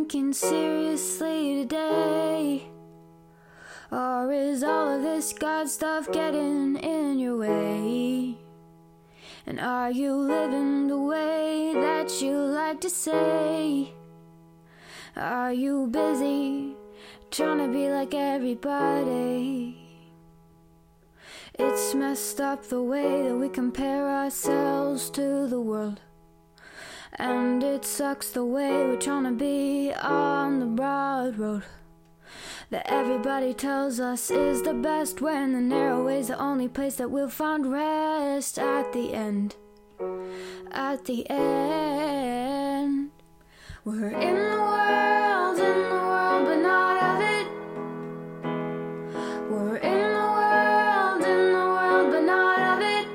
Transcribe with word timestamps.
thinking 0.00 0.32
seriously 0.32 1.56
today? 1.62 2.62
Or 3.92 4.32
is 4.32 4.62
all 4.64 4.96
of 4.96 5.02
this 5.02 5.34
God 5.34 5.68
stuff 5.68 6.10
getting 6.10 6.76
in 6.76 7.18
your 7.18 7.36
way? 7.36 8.38
And 9.46 9.60
are 9.60 9.90
you 9.90 10.14
living 10.14 10.88
the 10.88 10.98
way 10.98 11.72
that 11.74 12.22
you 12.22 12.32
like 12.32 12.80
to 12.80 12.88
say? 12.88 13.92
Are 15.16 15.52
you 15.52 15.86
busy 15.88 16.76
trying 17.30 17.58
to 17.58 17.68
be 17.68 17.90
like 17.90 18.14
everybody? 18.14 19.76
It's 21.58 21.94
messed 21.94 22.40
up 22.40 22.66
the 22.70 22.82
way 22.82 23.28
that 23.28 23.36
we 23.36 23.50
compare 23.50 24.08
ourselves 24.08 25.10
to 25.10 25.46
the 25.46 25.60
world. 25.60 26.00
And 27.14 27.62
it 27.62 27.84
sucks 27.84 28.30
the 28.30 28.44
way 28.44 28.70
we're 28.70 28.96
trying 28.96 29.24
to 29.24 29.32
be 29.32 29.92
on 29.92 30.60
the 30.60 30.66
broad 30.66 31.38
road. 31.38 31.64
That 32.70 32.86
everybody 32.86 33.52
tells 33.52 33.98
us 33.98 34.30
is 34.30 34.62
the 34.62 34.74
best 34.74 35.20
when 35.20 35.52
the 35.52 35.60
narrow 35.60 36.04
way's 36.06 36.28
the 36.28 36.38
only 36.38 36.68
place 36.68 36.96
that 36.96 37.10
we'll 37.10 37.28
find 37.28 37.72
rest 37.72 38.58
at 38.58 38.92
the 38.92 39.12
end. 39.12 39.56
At 40.70 41.04
the 41.04 41.28
end, 41.28 43.10
we're 43.84 44.10
in 44.10 44.34
the 44.36 44.60
world, 44.60 45.58
in 45.58 45.82
the 45.82 45.90
world, 45.90 46.44
but 46.46 46.58
not 46.58 47.02
of 47.02 47.20
it. 47.20 47.46
We're 49.50 49.76
in 49.78 50.12
the 50.12 50.28
world, 50.38 51.22
in 51.24 51.52
the 51.52 51.66
world, 51.74 52.10
but 52.12 52.22
not 52.22 52.60
of 52.60 52.80
it. 52.82 53.08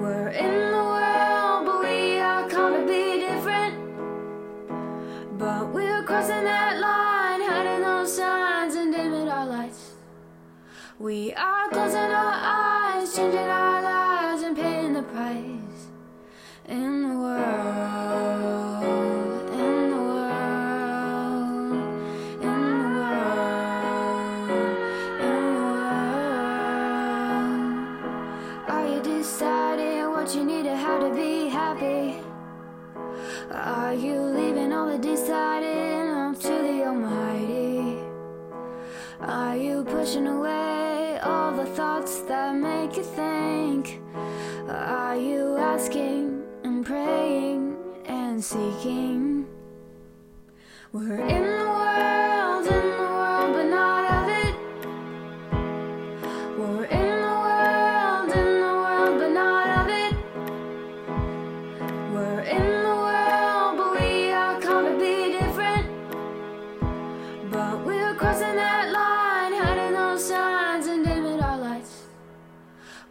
We're 0.00 0.28
in 0.28 0.65
We 10.98 11.34
are 11.34 11.68
closing 11.68 11.98
our 11.98 12.32
eyes, 12.32 13.14
changing 13.14 13.38
our 13.38 13.82
lives, 13.82 14.42
and 14.42 14.56
paying 14.56 14.94
the 14.94 15.02
price 15.02 15.90
in 16.66 17.10
the 17.10 17.14
world. 17.18 17.44
In 19.52 19.90
the 19.90 19.96
world, 19.98 21.12
in 22.40 22.78
the 22.80 22.88
world, 22.96 23.36
in 25.20 25.40
the 25.60 25.68
world. 25.68 26.00
Are 28.70 28.86
you 28.88 29.02
deciding 29.02 30.10
what 30.12 30.34
you 30.34 30.44
need 30.46 30.64
or 30.64 30.76
how 30.76 30.98
to 30.98 31.14
be 31.14 31.48
happy? 31.48 32.16
Are 33.50 33.92
you 33.92 34.18
leaving 34.18 34.72
all 34.72 34.86
the 34.88 34.96
deciding 34.96 36.08
up 36.08 36.40
to 36.40 36.48
the 36.48 36.86
Almighty? 36.86 37.98
Are 39.20 39.56
you 39.56 39.84
pushing 39.84 40.26
away 40.26 40.85
thoughts 41.74 42.20
that 42.22 42.54
make 42.54 42.96
you 42.96 43.02
think? 43.02 44.00
Are 44.68 45.16
you 45.16 45.56
asking 45.56 46.42
and 46.64 46.84
praying 46.84 47.76
and 48.04 48.42
seeking? 48.42 49.46
We're 50.92 51.20
in 51.26 51.42
the 51.42 51.68
world, 51.78 52.66
in 52.66 52.90
the 52.96 53.08
world, 53.18 53.52
but 53.54 53.64
not 53.64 54.04
of 54.18 54.28
it. 54.44 54.54
We're 56.58 56.84
in 56.84 57.20
the 57.26 57.36
world, 57.44 58.30
in 58.32 58.60
the 58.64 58.74
world, 58.82 59.18
but 59.20 59.30
not 59.30 59.66
of 59.80 59.88
it. 59.88 60.14
We're 62.12 62.40
in 62.40 62.75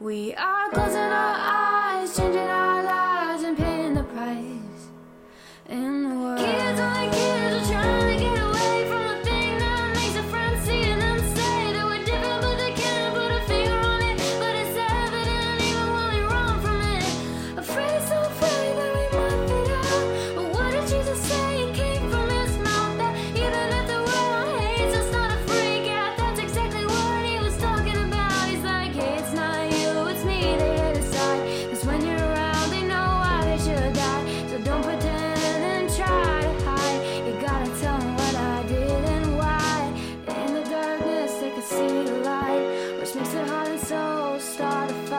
We 0.06 0.36
are 0.36 0.55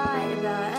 I 0.08 0.22
of. 0.44 0.75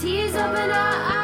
tears 0.00 0.34
up 0.34 0.54
in 0.54 0.70
our 0.70 1.12
eyes. 1.12 1.15